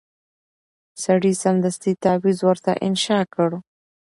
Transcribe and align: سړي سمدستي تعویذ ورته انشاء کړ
سړي 1.03 1.31
سمدستي 1.43 1.91
تعویذ 2.03 2.37
ورته 2.47 2.71
انشاء 2.87 3.23
کړ 3.33 3.49